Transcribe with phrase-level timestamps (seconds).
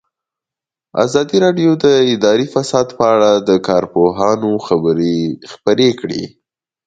[1.03, 5.17] ازادي راډیو د اداري فساد په اړه د کارپوهانو خبرې
[5.51, 6.23] خپرې کړي.